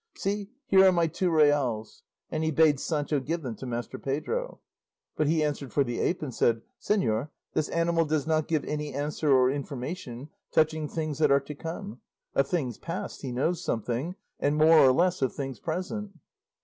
See, 0.15 0.49
here 0.65 0.83
are 0.83 0.91
my 0.91 1.05
two 1.05 1.29
reals," 1.29 2.01
and 2.31 2.43
he 2.43 2.49
bade 2.49 2.79
Sancho 2.79 3.19
give 3.19 3.43
them 3.43 3.55
to 3.57 3.67
Master 3.67 3.99
Pedro; 3.99 4.59
but 5.15 5.27
he 5.27 5.43
answered 5.43 5.71
for 5.71 5.83
the 5.83 5.99
ape 5.99 6.23
and 6.23 6.33
said, 6.33 6.63
"Señor, 6.81 7.29
this 7.53 7.69
animal 7.69 8.05
does 8.05 8.25
not 8.25 8.47
give 8.47 8.65
any 8.65 8.95
answer 8.95 9.31
or 9.31 9.51
information 9.51 10.29
touching 10.51 10.87
things 10.87 11.19
that 11.19 11.29
are 11.29 11.39
to 11.41 11.53
come; 11.53 12.01
of 12.33 12.47
things 12.47 12.79
past 12.79 13.21
he 13.21 13.31
knows 13.31 13.63
something, 13.63 14.15
and 14.39 14.55
more 14.55 14.79
or 14.79 14.91
less 14.91 15.21
of 15.21 15.35
things 15.35 15.59
present." 15.59 16.13